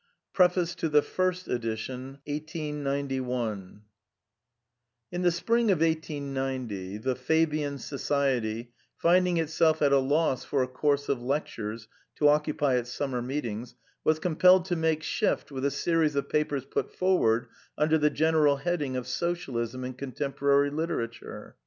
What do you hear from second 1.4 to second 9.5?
EDITION In the spring of 1890, the Fabian Society, finding